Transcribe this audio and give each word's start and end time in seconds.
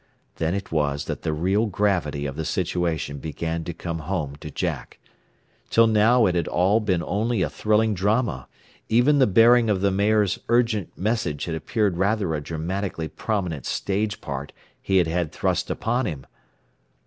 Then 0.37 0.55
it 0.55 0.71
was 0.71 1.05
that 1.05 1.21
the 1.21 1.31
real 1.31 1.67
gravity 1.67 2.25
of 2.25 2.35
the 2.35 2.43
situation 2.43 3.19
began 3.19 3.63
to 3.65 3.71
come 3.71 3.99
home 3.99 4.35
to 4.37 4.49
Jack. 4.49 4.97
Till 5.69 5.85
now 5.85 6.25
it 6.25 6.33
had 6.33 6.47
all 6.47 6.79
been 6.79 7.03
only 7.03 7.43
a 7.43 7.51
thrilling 7.51 7.93
drama 7.93 8.47
even 8.89 9.19
the 9.19 9.27
bearing 9.27 9.69
of 9.69 9.81
the 9.81 9.91
mayor's 9.91 10.39
urgent 10.49 10.97
message 10.97 11.45
had 11.45 11.53
appeared 11.53 11.97
rather 11.97 12.33
a 12.33 12.41
dramatically 12.41 13.09
prominent 13.09 13.67
stage 13.67 14.21
part 14.21 14.53
he 14.81 14.97
had 14.97 15.05
had 15.05 15.31
thrust 15.31 15.69
upon 15.69 16.07
him. 16.07 16.25